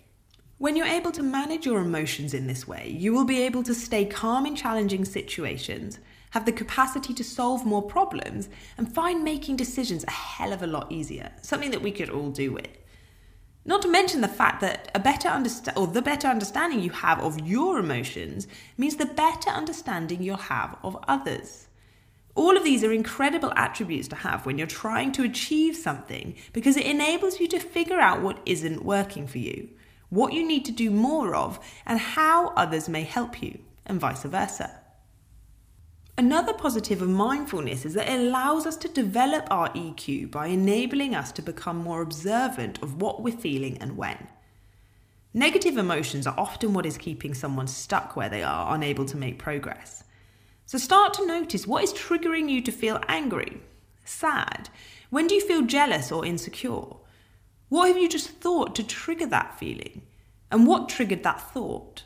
When 0.57 0.77
you're 0.77 0.85
able 0.85 1.11
to 1.11 1.23
manage 1.23 1.65
your 1.65 1.81
emotions 1.81 2.33
in 2.33 2.47
this 2.47 2.65
way, 2.65 2.95
you 2.97 3.13
will 3.13 3.25
be 3.25 3.41
able 3.41 3.63
to 3.63 3.73
stay 3.73 4.05
calm 4.05 4.45
in 4.45 4.55
challenging 4.55 5.03
situations 5.03 5.99
have 6.35 6.45
the 6.45 6.51
capacity 6.51 7.13
to 7.13 7.23
solve 7.23 7.65
more 7.65 7.81
problems, 7.81 8.49
and 8.77 8.93
find 8.93 9.23
making 9.23 9.55
decisions 9.55 10.03
a 10.03 10.11
hell 10.11 10.51
of 10.51 10.61
a 10.61 10.67
lot 10.67 10.91
easier. 10.91 11.31
Something 11.41 11.71
that 11.71 11.81
we 11.81 11.91
could 11.91 12.09
all 12.09 12.29
do 12.29 12.51
with. 12.51 12.67
Not 13.63 13.81
to 13.83 13.87
mention 13.87 14.19
the 14.19 14.27
fact 14.27 14.59
that 14.59 14.91
a 14.93 14.99
better 14.99 15.29
understand 15.29 15.77
or 15.77 15.87
the 15.87 16.01
better 16.01 16.27
understanding 16.27 16.81
you 16.81 16.89
have 16.89 17.21
of 17.21 17.39
your 17.47 17.79
emotions 17.79 18.49
means 18.77 18.97
the 18.97 19.05
better 19.05 19.49
understanding 19.49 20.21
you'll 20.21 20.35
have 20.35 20.77
of 20.83 21.01
others. 21.07 21.69
All 22.35 22.57
of 22.57 22.65
these 22.65 22.83
are 22.83 22.91
incredible 22.91 23.53
attributes 23.55 24.09
to 24.09 24.15
have 24.17 24.45
when 24.45 24.57
you're 24.57 24.67
trying 24.67 25.13
to 25.13 25.23
achieve 25.23 25.75
something 25.75 26.35
because 26.51 26.75
it 26.75 26.85
enables 26.85 27.39
you 27.39 27.47
to 27.47 27.59
figure 27.59 27.99
out 27.99 28.21
what 28.21 28.41
isn't 28.45 28.83
working 28.83 29.25
for 29.25 29.37
you, 29.37 29.69
what 30.09 30.33
you 30.33 30.45
need 30.45 30.65
to 30.65 30.71
do 30.71 30.91
more 30.91 31.33
of, 31.33 31.59
and 31.85 31.97
how 31.97 32.49
others 32.49 32.89
may 32.89 33.03
help 33.03 33.41
you, 33.41 33.59
and 33.85 34.01
vice 34.01 34.23
versa. 34.23 34.81
Another 36.17 36.53
positive 36.53 37.01
of 37.01 37.09
mindfulness 37.09 37.85
is 37.85 37.93
that 37.93 38.09
it 38.09 38.19
allows 38.19 38.65
us 38.65 38.77
to 38.77 38.87
develop 38.87 39.47
our 39.51 39.69
EQ 39.71 40.31
by 40.31 40.47
enabling 40.47 41.13
us 41.13 41.31
to 41.33 41.41
become 41.41 41.77
more 41.77 42.01
observant 42.01 42.81
of 42.81 43.01
what 43.01 43.21
we're 43.21 43.35
feeling 43.35 43.77
and 43.79 43.97
when. 43.97 44.27
Negative 45.33 45.77
emotions 45.77 46.25
are 46.25 46.35
often 46.37 46.73
what 46.73 46.85
is 46.85 46.97
keeping 46.97 47.33
someone 47.33 47.67
stuck 47.67 48.15
where 48.15 48.29
they 48.29 48.43
are, 48.43 48.73
unable 48.73 49.03
to 49.03 49.17
make 49.17 49.37
progress. 49.37 50.04
So 50.65 50.77
start 50.77 51.13
to 51.15 51.27
notice 51.27 51.67
what 51.67 51.83
is 51.83 51.93
triggering 51.93 52.49
you 52.49 52.61
to 52.61 52.71
feel 52.71 52.99
angry, 53.07 53.61
sad. 54.03 54.69
When 55.11 55.27
do 55.27 55.35
you 55.35 55.41
feel 55.41 55.61
jealous 55.61 56.11
or 56.11 56.25
insecure? 56.25 56.95
What 57.69 57.87
have 57.87 57.97
you 57.97 58.09
just 58.09 58.29
thought 58.29 58.75
to 58.75 58.83
trigger 58.83 59.27
that 59.27 59.59
feeling? 59.59 60.01
And 60.51 60.65
what 60.65 60.89
triggered 60.89 61.23
that 61.23 61.53
thought? 61.53 62.03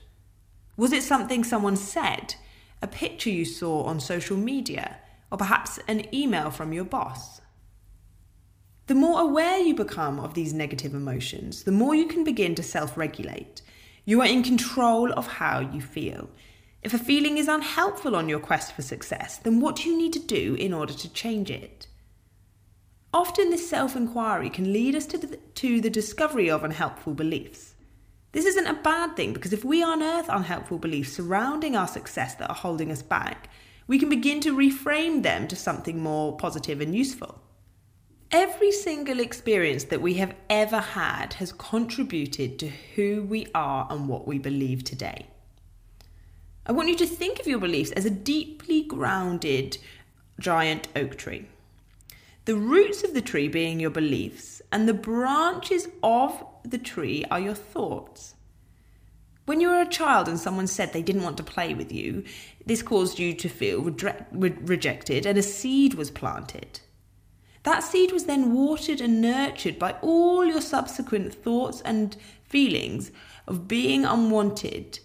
Was 0.75 0.91
it 0.91 1.03
something 1.03 1.43
someone 1.43 1.75
said, 1.75 2.35
a 2.81 2.87
picture 2.87 3.29
you 3.29 3.45
saw 3.45 3.83
on 3.83 3.99
social 3.99 4.37
media, 4.37 4.97
or 5.31 5.37
perhaps 5.37 5.79
an 5.87 6.13
email 6.13 6.49
from 6.49 6.73
your 6.73 6.85
boss? 6.85 7.41
The 8.87 8.95
more 8.95 9.21
aware 9.21 9.59
you 9.59 9.75
become 9.75 10.19
of 10.19 10.33
these 10.33 10.53
negative 10.53 10.93
emotions, 10.93 11.63
the 11.63 11.71
more 11.71 11.93
you 11.93 12.07
can 12.07 12.23
begin 12.23 12.55
to 12.55 12.63
self 12.63 12.97
regulate. 12.97 13.61
You 14.05 14.21
are 14.21 14.27
in 14.27 14.41
control 14.41 15.13
of 15.13 15.27
how 15.27 15.59
you 15.59 15.81
feel. 15.81 16.29
If 16.81 16.93
a 16.93 16.97
feeling 16.97 17.37
is 17.37 17.47
unhelpful 17.47 18.15
on 18.15 18.29
your 18.29 18.39
quest 18.39 18.73
for 18.73 18.81
success, 18.81 19.37
then 19.37 19.59
what 19.59 19.75
do 19.77 19.89
you 19.89 19.97
need 19.97 20.13
to 20.13 20.19
do 20.19 20.55
in 20.55 20.73
order 20.73 20.93
to 20.93 21.13
change 21.13 21.51
it? 21.51 21.87
Often, 23.13 23.49
this 23.49 23.69
self 23.69 23.95
inquiry 23.95 24.49
can 24.49 24.71
lead 24.71 24.95
us 24.95 25.05
to 25.07 25.17
the, 25.17 25.37
to 25.37 25.81
the 25.81 25.89
discovery 25.89 26.49
of 26.49 26.63
unhelpful 26.63 27.13
beliefs. 27.15 27.73
This 28.31 28.45
isn't 28.45 28.67
a 28.67 28.75
bad 28.75 29.15
thing 29.15 29.33
because 29.33 29.51
if 29.51 29.65
we 29.65 29.81
unearth 29.81 30.29
unhelpful 30.29 30.77
beliefs 30.77 31.13
surrounding 31.13 31.75
our 31.75 31.87
success 31.87 32.35
that 32.35 32.49
are 32.49 32.55
holding 32.55 32.91
us 32.91 33.01
back, 33.01 33.49
we 33.87 33.97
can 33.97 34.09
begin 34.09 34.39
to 34.41 34.55
reframe 34.55 35.23
them 35.23 35.47
to 35.47 35.55
something 35.55 36.01
more 36.01 36.37
positive 36.37 36.79
and 36.79 36.95
useful. 36.95 37.41
Every 38.31 38.71
single 38.71 39.19
experience 39.19 39.85
that 39.85 40.01
we 40.01 40.13
have 40.15 40.35
ever 40.51 40.79
had 40.79 41.33
has 41.33 41.51
contributed 41.51 42.59
to 42.59 42.67
who 42.95 43.23
we 43.23 43.47
are 43.55 43.87
and 43.89 44.07
what 44.07 44.27
we 44.27 44.37
believe 44.37 44.83
today. 44.83 45.25
I 46.69 46.71
want 46.71 46.87
you 46.87 46.95
to 46.97 47.07
think 47.07 47.39
of 47.39 47.47
your 47.47 47.57
beliefs 47.57 47.89
as 47.93 48.05
a 48.05 48.11
deeply 48.11 48.83
grounded 48.83 49.79
giant 50.39 50.87
oak 50.95 51.17
tree. 51.17 51.47
The 52.45 52.55
roots 52.55 53.03
of 53.03 53.15
the 53.15 53.23
tree 53.23 53.47
being 53.47 53.79
your 53.79 53.89
beliefs, 53.89 54.61
and 54.71 54.87
the 54.87 54.93
branches 54.93 55.87
of 56.03 56.45
the 56.63 56.77
tree 56.77 57.25
are 57.31 57.39
your 57.39 57.55
thoughts. 57.55 58.35
When 59.47 59.59
you 59.59 59.69
were 59.69 59.81
a 59.81 59.87
child 59.87 60.27
and 60.27 60.39
someone 60.39 60.67
said 60.67 60.93
they 60.93 61.01
didn't 61.01 61.23
want 61.23 61.37
to 61.37 61.43
play 61.43 61.73
with 61.73 61.91
you, 61.91 62.23
this 62.63 62.83
caused 62.83 63.17
you 63.17 63.33
to 63.33 63.49
feel 63.49 63.81
re- 63.81 64.53
rejected 64.61 65.25
and 65.25 65.39
a 65.39 65.41
seed 65.41 65.95
was 65.95 66.11
planted. 66.11 66.81
That 67.63 67.81
seed 67.81 68.11
was 68.11 68.25
then 68.25 68.53
watered 68.53 69.01
and 69.01 69.19
nurtured 69.19 69.79
by 69.79 69.93
all 70.03 70.45
your 70.45 70.61
subsequent 70.61 71.33
thoughts 71.33 71.81
and 71.81 72.15
feelings 72.43 73.11
of 73.47 73.67
being 73.67 74.05
unwanted. 74.05 74.99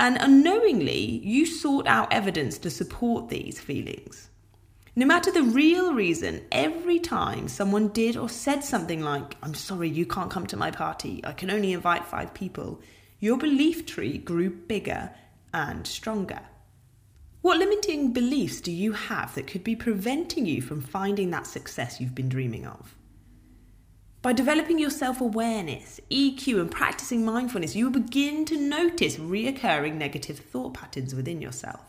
And 0.00 0.16
unknowingly, 0.18 1.20
you 1.22 1.44
sought 1.44 1.86
out 1.86 2.10
evidence 2.10 2.56
to 2.60 2.70
support 2.70 3.28
these 3.28 3.60
feelings. 3.60 4.30
No 4.96 5.04
matter 5.04 5.30
the 5.30 5.42
real 5.42 5.92
reason, 5.92 6.40
every 6.50 6.98
time 6.98 7.48
someone 7.48 7.88
did 7.88 8.16
or 8.16 8.30
said 8.30 8.64
something 8.64 9.02
like, 9.02 9.36
I'm 9.42 9.52
sorry, 9.52 9.90
you 9.90 10.06
can't 10.06 10.30
come 10.30 10.46
to 10.46 10.56
my 10.56 10.70
party, 10.70 11.20
I 11.22 11.32
can 11.32 11.50
only 11.50 11.74
invite 11.74 12.06
five 12.06 12.32
people, 12.32 12.80
your 13.18 13.36
belief 13.36 13.84
tree 13.84 14.16
grew 14.16 14.48
bigger 14.48 15.10
and 15.52 15.86
stronger. 15.86 16.40
What 17.42 17.58
limiting 17.58 18.14
beliefs 18.14 18.62
do 18.62 18.72
you 18.72 18.92
have 18.92 19.34
that 19.34 19.48
could 19.48 19.62
be 19.62 19.76
preventing 19.76 20.46
you 20.46 20.62
from 20.62 20.80
finding 20.80 21.30
that 21.32 21.46
success 21.46 22.00
you've 22.00 22.14
been 22.14 22.30
dreaming 22.30 22.66
of? 22.66 22.96
By 24.22 24.34
developing 24.34 24.78
your 24.78 24.90
self 24.90 25.22
awareness, 25.22 25.98
EQ, 26.10 26.60
and 26.60 26.70
practicing 26.70 27.24
mindfulness, 27.24 27.74
you 27.74 27.86
will 27.86 28.00
begin 28.00 28.44
to 28.46 28.56
notice 28.58 29.16
reoccurring 29.16 29.94
negative 29.94 30.38
thought 30.38 30.74
patterns 30.74 31.14
within 31.14 31.40
yourself. 31.40 31.80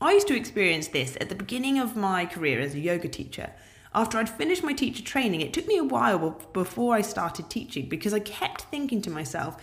I 0.00 0.12
used 0.12 0.26
to 0.28 0.36
experience 0.36 0.88
this 0.88 1.16
at 1.20 1.28
the 1.28 1.36
beginning 1.36 1.78
of 1.78 1.94
my 1.94 2.26
career 2.26 2.58
as 2.58 2.74
a 2.74 2.80
yoga 2.80 3.08
teacher. 3.08 3.52
After 3.94 4.18
I'd 4.18 4.28
finished 4.28 4.64
my 4.64 4.72
teacher 4.72 5.04
training, 5.04 5.40
it 5.40 5.52
took 5.52 5.68
me 5.68 5.76
a 5.76 5.84
while 5.84 6.40
before 6.52 6.96
I 6.96 7.00
started 7.02 7.48
teaching 7.48 7.88
because 7.88 8.12
I 8.12 8.20
kept 8.20 8.62
thinking 8.62 9.00
to 9.02 9.10
myself, 9.10 9.56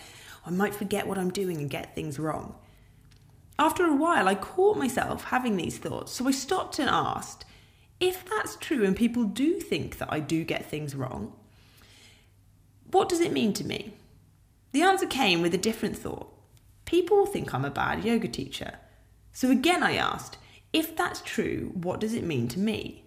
I 0.45 0.51
might 0.51 0.75
forget 0.75 1.05
what 1.05 1.17
I'm 1.17 1.31
doing 1.31 1.57
and 1.57 1.69
get 1.69 1.95
things 1.95 2.17
wrong. 2.17 2.55
After 3.59 3.85
a 3.85 3.95
while, 3.95 4.29
I 4.29 4.35
caught 4.35 4.77
myself 4.77 5.25
having 5.25 5.57
these 5.57 5.79
thoughts, 5.79 6.13
so 6.13 6.27
I 6.27 6.31
stopped 6.31 6.79
and 6.79 6.89
asked 6.89 7.43
if 7.99 8.23
that's 8.29 8.55
true 8.57 8.85
and 8.85 8.95
people 8.95 9.23
do 9.23 9.59
think 9.59 9.97
that 9.97 10.13
I 10.13 10.19
do 10.19 10.43
get 10.43 10.69
things 10.69 10.95
wrong, 10.95 11.33
what 12.91 13.09
does 13.09 13.19
it 13.19 13.31
mean 13.31 13.53
to 13.53 13.65
me? 13.65 13.93
The 14.71 14.81
answer 14.81 15.07
came 15.07 15.41
with 15.41 15.53
a 15.53 15.57
different 15.57 15.97
thought. 15.97 16.31
People 16.85 17.25
think 17.25 17.53
I'm 17.53 17.65
a 17.65 17.69
bad 17.71 18.03
yoga 18.03 18.27
teacher. 18.27 18.75
So 19.31 19.51
again, 19.51 19.83
I 19.83 19.95
asked, 19.95 20.37
if 20.73 20.95
that's 20.95 21.21
true, 21.21 21.71
what 21.73 21.99
does 21.99 22.13
it 22.13 22.23
mean 22.23 22.47
to 22.49 22.59
me? 22.59 23.05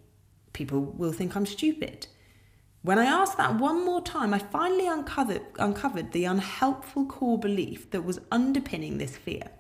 People 0.52 0.80
will 0.80 1.12
think 1.12 1.37
I'm 1.37 1.46
stupid. 1.46 2.06
When 2.82 2.99
I 2.99 3.04
asked 3.04 3.37
that 3.37 3.56
one 3.58 3.84
more 3.84 4.02
time, 4.02 4.32
I 4.32 4.38
finally 4.38 4.87
uncovered, 4.87 5.42
uncovered 5.58 6.12
the 6.12 6.25
unhelpful 6.25 7.06
core 7.06 7.38
belief 7.38 7.90
that 7.90 8.04
was 8.04 8.20
underpinning 8.30 8.99
this 8.99 9.16
fear 9.16 9.50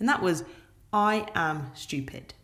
and 0.00 0.08
that 0.08 0.22
was, 0.22 0.44
I 0.92 1.26
am 1.34 1.70
stupid. 1.74 2.34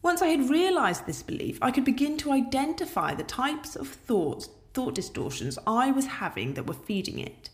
Once 0.00 0.22
I 0.22 0.28
had 0.28 0.48
realised 0.48 1.04
this 1.04 1.22
belief, 1.22 1.58
I 1.60 1.72
could 1.72 1.84
begin 1.84 2.16
to 2.18 2.32
identify 2.32 3.14
the 3.14 3.24
types 3.24 3.74
of 3.74 3.88
thoughts, 3.88 4.48
thought 4.76 4.94
distortions 4.94 5.58
I 5.66 5.90
was 5.90 6.04
having 6.04 6.52
that 6.52 6.66
were 6.66 6.74
feeding 6.74 7.18
it. 7.18 7.48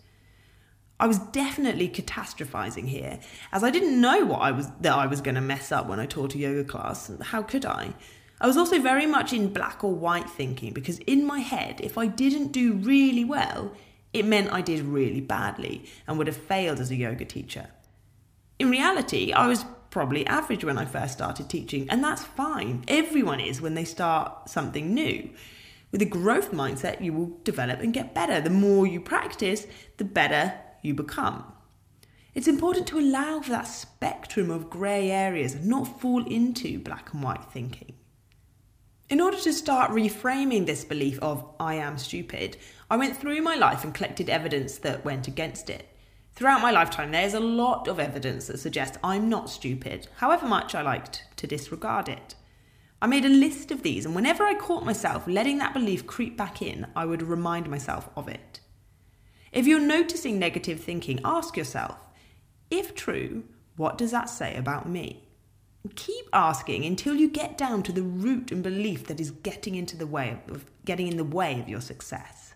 I 0.99 1.07
was 1.07 1.21
definitely 1.21 1.89
catastrophizing 1.89 2.89
here, 2.89 3.21
as 3.53 3.63
I 3.63 3.71
didn't 3.71 4.01
know 4.01 4.25
what 4.25 4.41
I 4.41 4.51
was 4.51 4.67
that 4.81 4.93
I 4.93 5.07
was 5.07 5.21
going 5.21 5.37
to 5.37 5.41
mess 5.41 5.71
up 5.71 5.87
when 5.87 6.01
I 6.01 6.07
taught 6.07 6.35
a 6.35 6.39
yoga 6.39 6.65
class. 6.65 7.13
How 7.23 7.43
could 7.43 7.65
I? 7.65 7.95
I 8.41 8.49
was 8.49 8.57
also 8.57 8.81
very 8.81 9.07
much 9.07 9.33
in 9.33 9.53
black 9.53 9.85
or 9.85 9.95
white 9.95 10.29
thinking 10.29 10.73
because 10.73 10.99
in 11.15 11.25
my 11.25 11.39
head, 11.39 11.81
if 11.81 11.97
I 11.97 12.09
didn't 12.09 12.51
do 12.51 12.73
really 12.73 13.25
well, 13.25 13.71
it 14.13 14.25
meant 14.25 14.53
I 14.53 14.61
did 14.61 14.81
really 14.81 15.21
badly 15.21 15.85
and 16.09 16.19
would 16.19 16.27
have 16.27 16.37
failed 16.37 16.81
as 16.81 16.91
a 16.91 16.97
yoga 16.97 17.25
teacher. 17.25 17.69
In 18.59 18.69
reality, 18.69 19.33
I 19.33 19.47
was 19.47 19.65
probably 19.91 20.27
average 20.27 20.65
when 20.65 20.77
I 20.77 20.87
first 20.87 21.13
started 21.13 21.49
teaching, 21.49 21.87
and 21.89 22.03
that's 22.03 22.25
fine. 22.25 22.83
Everyone 22.89 23.39
is 23.39 23.61
when 23.61 23.75
they 23.75 23.85
start 23.85 24.49
something 24.49 24.93
new. 24.93 25.31
With 25.93 26.01
a 26.01 26.07
growth 26.07 26.53
mindset, 26.53 27.03
you 27.03 27.13
will 27.13 27.39
develop 27.45 27.81
and 27.81 27.93
get 27.93 28.15
better. 28.15 28.41
The 28.41 28.49
more 28.51 28.87
you 28.87 28.99
practice, 28.99 29.67
the 29.99 30.05
better 30.05 30.55
you 30.83 30.95
become. 30.95 31.45
It's 32.35 32.49
important 32.49 32.87
to 32.89 32.99
allow 32.99 33.41
for 33.41 33.51
that 33.51 33.67
spectrum 33.67 34.51
of 34.51 34.71
grey 34.71 35.11
areas 35.11 35.55
and 35.55 35.67
not 35.67 36.01
fall 36.01 36.25
into 36.25 36.79
black 36.79 37.13
and 37.13 37.23
white 37.23 37.45
thinking. 37.53 37.93
In 39.11 39.21
order 39.21 39.39
to 39.41 39.53
start 39.53 39.91
reframing 39.91 40.65
this 40.65 40.83
belief 40.83 41.19
of 41.21 41.45
I 41.61 41.75
am 41.75 41.99
stupid, 41.99 42.57
I 42.91 42.97
went 42.97 43.19
through 43.19 43.43
my 43.43 43.55
life 43.55 43.85
and 43.85 43.93
collected 43.93 44.31
evidence 44.31 44.79
that 44.79 45.05
went 45.05 45.29
against 45.29 45.69
it. 45.69 45.87
Throughout 46.35 46.63
my 46.63 46.71
lifetime, 46.71 47.11
there's 47.11 47.35
a 47.35 47.41
lot 47.41 47.87
of 47.87 48.01
evidence 48.01 48.47
that 48.47 48.61
suggests 48.61 48.97
I'm 49.05 49.29
not 49.29 49.51
stupid, 49.51 50.09
however 50.17 50.47
much 50.47 50.75
I 50.75 50.81
liked 50.81 51.25
to 51.37 51.47
disregard 51.47 52.09
it. 52.09 52.35
I 53.03 53.09
made 53.09 53.25
a 53.25 53.29
list 53.29 53.73
of 53.73 53.83
these, 53.83 54.07
and 54.07 54.15
whenever 54.15 54.45
I 54.45 54.55
caught 54.55 54.85
myself 54.85 55.27
letting 55.27 55.59
that 55.59 55.75
belief 55.75 56.07
creep 56.07 56.37
back 56.37 56.63
in, 56.63 56.87
I 56.95 57.05
would 57.05 57.21
remind 57.21 57.69
myself 57.69 58.09
of 58.17 58.29
it. 58.29 58.61
If 59.51 59.67
you're 59.67 59.81
noticing 59.81 60.39
negative 60.39 60.79
thinking, 60.79 61.19
ask 61.25 61.57
yourself, 61.57 61.99
if 62.71 62.95
true, 62.95 63.43
what 63.77 63.99
does 63.99 64.13
that 64.13 64.31
say 64.31 64.55
about 64.55 64.89
me? 64.89 65.25
Keep 65.97 66.27
asking 66.33 66.85
until 66.85 67.17
you 67.17 67.29
get 67.29 67.59
down 67.59 67.83
to 67.83 67.93
the 67.93 68.05
root 68.05 68.53
and 68.53 68.63
belief 68.63 69.09
that 69.09 69.19
is 69.19 69.33
getting 69.33 69.75
into 69.75 69.97
the 69.97 70.07
way 70.07 70.39
of 70.49 70.65
getting 70.85 71.09
in 71.09 71.17
the 71.17 71.25
way 71.25 71.59
of 71.59 71.69
your 71.69 71.81
success. 71.81 72.55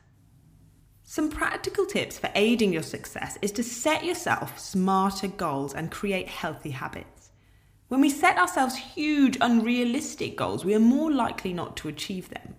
Some 1.03 1.29
practical 1.29 1.87
tips 1.87 2.21
for 2.21 2.31
aiding 2.37 2.73
your 2.73 2.85
success 2.85 3.37
is 3.43 3.51
to 3.53 3.65
set 3.65 4.05
yourself 4.05 4.61
smarter 4.61 5.27
goals 5.27 5.75
and 5.75 5.91
create 5.91 6.29
healthy 6.29 6.71
habits. 6.71 7.16
When 7.89 8.01
we 8.01 8.11
set 8.11 8.37
ourselves 8.37 8.77
huge, 8.77 9.39
unrealistic 9.41 10.37
goals, 10.37 10.65
we 10.65 10.75
are 10.75 10.81
more 10.81 11.13
likely 11.13 11.53
not 11.53 11.77
to 11.79 11.89
achieve 11.89 12.31
them. 12.31 12.57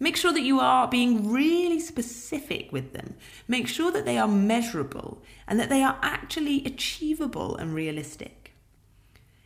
Make 0.00 0.16
sure 0.16 0.32
that 0.32 0.42
you 0.42 0.58
are 0.58 0.88
being 0.88 1.30
really 1.30 1.78
specific 1.78 2.72
with 2.72 2.92
them. 2.92 3.14
Make 3.46 3.68
sure 3.68 3.92
that 3.92 4.04
they 4.04 4.18
are 4.18 4.26
measurable 4.26 5.22
and 5.46 5.60
that 5.60 5.68
they 5.68 5.82
are 5.82 5.98
actually 6.02 6.64
achievable 6.64 7.56
and 7.56 7.72
realistic. 7.72 8.52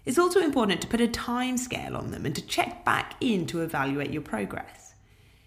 It's 0.06 0.18
also 0.18 0.40
important 0.40 0.80
to 0.80 0.88
put 0.88 1.02
a 1.02 1.08
time 1.08 1.58
scale 1.58 1.94
on 1.94 2.10
them 2.10 2.24
and 2.24 2.34
to 2.34 2.46
check 2.46 2.82
back 2.86 3.14
in 3.20 3.46
to 3.48 3.60
evaluate 3.60 4.10
your 4.10 4.22
progress. 4.22 4.94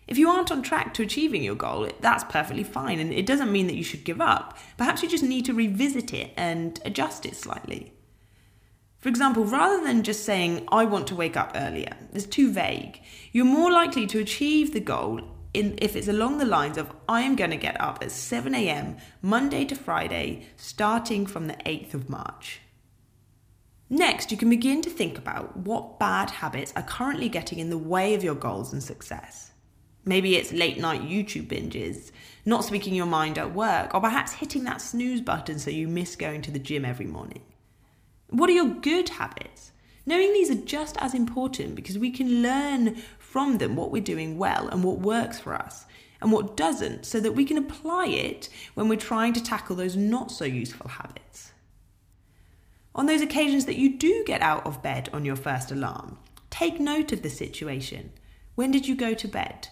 If 0.08 0.20
you 0.20 0.30
aren't 0.30 0.52
on 0.52 0.62
track 0.62 0.94
to 0.94 1.04
achieving 1.04 1.44
your 1.44 1.56
goal, 1.56 1.90
that's 2.00 2.24
perfectly 2.26 2.64
fine, 2.64 3.00
and 3.00 3.12
it 3.12 3.26
doesn't 3.26 3.52
mean 3.52 3.66
that 3.68 3.76
you 3.76 3.84
should 3.84 4.04
give 4.04 4.22
up. 4.22 4.58
Perhaps 4.78 5.02
you 5.02 5.10
just 5.10 5.24
need 5.24 5.46
to 5.46 5.54
revisit 5.54 6.14
it 6.14 6.32
and 6.38 6.80
adjust 6.86 7.26
it 7.26 7.36
slightly. 7.36 7.94
For 9.02 9.10
example, 9.10 9.46
rather 9.46 9.84
than 9.84 10.04
just 10.04 10.24
saying, 10.24 10.68
I 10.72 10.86
want 10.86 11.08
to 11.08 11.16
wake 11.16 11.36
up 11.36 11.54
earlier, 11.56 11.98
it's 12.14 12.28
too 12.28 12.52
vague. 12.52 13.02
You're 13.32 13.46
more 13.46 13.72
likely 13.72 14.06
to 14.08 14.20
achieve 14.20 14.74
the 14.74 14.80
goal 14.80 15.22
in, 15.56 15.78
if 15.82 15.96
it's 15.96 16.08
along 16.08 16.38
the 16.38 16.46
lines 16.46 16.78
of, 16.78 16.94
I 17.10 17.22
am 17.22 17.36
going 17.36 17.50
to 17.50 17.58
get 17.58 17.82
up 17.82 18.00
at 18.02 18.12
7 18.12 18.54
a.m. 18.54 18.98
Monday 19.22 19.66
to 19.66 19.76
Friday, 19.76 20.48
starting 20.56 21.26
from 21.26 21.48
the 21.48 21.56
8th 21.66 21.96
of 21.96 22.10
March. 22.10 22.62
Next, 23.90 24.32
you 24.32 24.38
can 24.38 24.50
begin 24.50 24.82
to 24.84 24.90
think 24.90 25.18
about 25.18 25.58
what 25.58 26.00
bad 26.00 26.30
habits 26.30 26.72
are 26.76 26.84
currently 26.84 27.28
getting 27.28 27.58
in 27.58 27.72
the 27.72 27.78
way 27.78 28.14
of 28.14 28.24
your 28.24 28.36
goals 28.36 28.72
and 28.72 28.82
success. 28.82 29.52
Maybe 30.06 30.36
it's 30.36 30.54
late 30.54 30.78
night 30.78 31.02
YouTube 31.02 31.48
binges, 31.48 32.12
not 32.46 32.64
speaking 32.64 32.96
your 32.96 33.06
mind 33.08 33.38
at 33.38 33.54
work, 33.54 33.94
or 33.94 34.00
perhaps 34.00 34.32
hitting 34.32 34.64
that 34.64 34.82
snooze 34.82 35.22
button 35.22 35.60
so 35.60 35.70
you 35.70 35.88
miss 35.88 36.16
going 36.16 36.42
to 36.44 36.52
the 36.52 36.60
gym 36.60 36.86
every 36.86 37.08
morning. 37.08 37.42
What 38.32 38.50
are 38.50 38.54
your 38.54 38.70
good 38.70 39.10
habits? 39.10 39.74
Knowing 40.06 40.32
these 40.32 40.50
are 40.50 40.56
just 40.56 40.96
as 40.98 41.14
important 41.14 41.76
because 41.76 42.00
we 42.00 42.10
can 42.10 42.42
learn 42.42 42.96
from 43.20 43.58
them 43.58 43.76
what 43.76 43.92
we're 43.92 44.02
doing 44.02 44.38
well 44.38 44.70
and 44.70 44.84
what 44.84 45.00
works 45.00 45.38
for 45.38 45.54
us 45.54 45.86
and 46.22 46.32
what 46.32 46.56
doesn't 46.56 47.06
so 47.06 47.20
that 47.20 47.34
we 47.34 47.44
can 47.44 47.58
apply 47.58 48.08
it 48.08 48.48
when 48.74 48.88
we're 48.88 48.96
trying 48.96 49.34
to 49.34 49.44
tackle 49.44 49.76
those 49.76 49.98
not 49.98 50.32
so 50.32 50.46
useful 50.46 50.88
habits. 50.88 51.52
On 52.96 53.06
those 53.06 53.22
occasions 53.22 53.66
that 53.66 53.78
you 53.78 53.98
do 53.98 54.24
get 54.26 54.42
out 54.42 54.66
of 54.66 54.82
bed 54.82 55.10
on 55.12 55.26
your 55.26 55.36
first 55.36 55.70
alarm, 55.70 56.18
take 56.50 56.80
note 56.80 57.12
of 57.12 57.24
the 57.24 57.30
situation. 57.30 58.12
When 58.56 58.72
did 58.72 58.88
you 58.88 58.96
go 58.96 59.14
to 59.14 59.28
bed? 59.28 59.68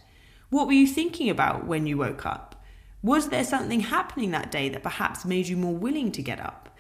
What 0.50 0.68
were 0.68 0.74
you 0.74 0.88
thinking 0.88 1.30
about 1.30 1.66
when 1.66 1.88
you 1.88 1.98
woke 1.98 2.26
up? 2.26 2.62
Was 3.02 3.30
there 3.30 3.46
something 3.46 3.80
happening 3.80 4.32
that 4.32 4.52
day 4.52 4.68
that 4.68 4.84
perhaps 4.84 5.24
made 5.24 5.48
you 5.48 5.56
more 5.56 5.76
willing 5.76 6.12
to 6.12 6.22
get 6.22 6.42
up? 6.42 6.76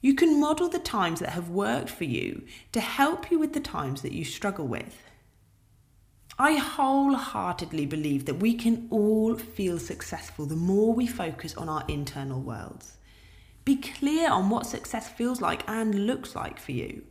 You 0.00 0.14
can 0.14 0.40
model 0.40 0.68
the 0.68 0.78
times 0.78 1.20
that 1.20 1.30
have 1.30 1.50
worked 1.50 1.90
for 1.90 2.04
you 2.04 2.44
to 2.72 2.80
help 2.80 3.30
you 3.30 3.38
with 3.38 3.52
the 3.52 3.60
times 3.60 4.02
that 4.02 4.12
you 4.12 4.24
struggle 4.24 4.66
with. 4.66 5.02
I 6.38 6.54
wholeheartedly 6.54 7.86
believe 7.86 8.24
that 8.26 8.34
we 8.34 8.54
can 8.54 8.86
all 8.90 9.34
feel 9.34 9.80
successful 9.80 10.46
the 10.46 10.54
more 10.54 10.94
we 10.94 11.08
focus 11.08 11.56
on 11.56 11.68
our 11.68 11.84
internal 11.88 12.40
worlds. 12.40 12.96
Be 13.64 13.76
clear 13.76 14.30
on 14.30 14.48
what 14.48 14.66
success 14.66 15.08
feels 15.08 15.40
like 15.40 15.68
and 15.68 16.06
looks 16.06 16.36
like 16.36 16.60
for 16.60 16.72
you. 16.72 17.02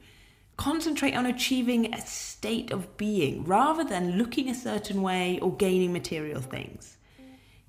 Concentrate 0.56 1.14
on 1.14 1.26
achieving 1.26 1.94
a 1.94 2.02
state 2.02 2.72
of 2.72 2.98
being 2.98 3.44
rather 3.44 3.84
than 3.84 4.18
looking 4.18 4.50
a 4.50 4.56
certain 4.56 5.02
way 5.02 5.40
or 5.40 5.56
gaining 5.56 5.92
material 5.92 6.42
things. 6.42 6.97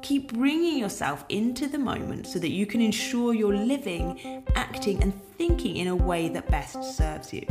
Keep 0.02 0.32
bringing 0.34 0.78
yourself 0.78 1.24
into 1.28 1.66
the 1.66 1.78
moment 1.78 2.26
so 2.26 2.38
that 2.38 2.50
you 2.50 2.66
can 2.66 2.80
ensure 2.80 3.34
you're 3.34 3.56
living, 3.56 4.44
acting, 4.54 5.02
and 5.02 5.12
thinking 5.36 5.76
in 5.76 5.88
a 5.88 5.96
way 5.96 6.28
that 6.28 6.48
best 6.50 6.96
serves 6.96 7.32
you. 7.32 7.44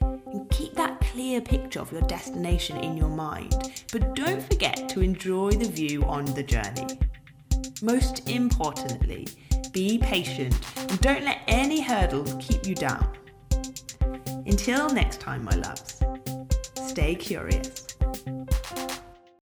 And 0.00 0.48
keep 0.50 0.74
that 0.74 1.00
clear 1.00 1.40
picture 1.42 1.80
of 1.80 1.92
your 1.92 2.00
destination 2.02 2.78
in 2.78 2.96
your 2.96 3.08
mind, 3.08 3.72
but 3.92 4.14
don't 4.14 4.42
forget 4.42 4.88
to 4.90 5.02
enjoy 5.02 5.50
the 5.50 5.68
view 5.68 6.02
on 6.04 6.24
the 6.24 6.42
journey. 6.42 6.98
Most 7.82 8.28
importantly, 8.28 9.28
be 9.72 9.98
patient 9.98 10.54
and 10.78 11.00
don't 11.00 11.24
let 11.24 11.40
any 11.48 11.80
hurdles 11.80 12.34
keep 12.40 12.66
you 12.66 12.74
down. 12.74 13.06
Until 14.46 14.88
next 14.88 15.20
time, 15.20 15.44
my 15.44 15.54
loves, 15.56 16.02
stay 16.74 17.14
curious. 17.14 17.89